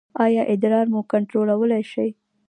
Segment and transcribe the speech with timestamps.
[0.25, 2.09] ایا ادرار مو کنټرولولی شئ؟